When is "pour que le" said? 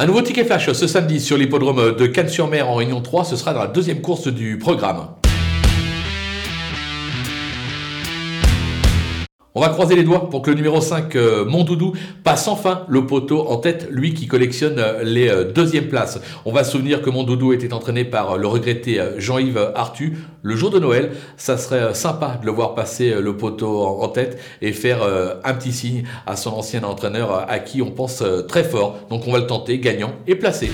10.30-10.56